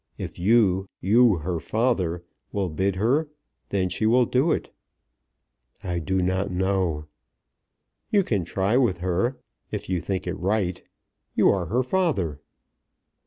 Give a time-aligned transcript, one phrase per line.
[0.17, 3.29] If you, you her father, will bid her,
[3.69, 4.73] then she will do it."
[5.83, 7.05] "I do not know."
[8.09, 9.37] "You can try with her;
[9.69, 10.81] if you think it right.
[11.35, 12.39] You are her father."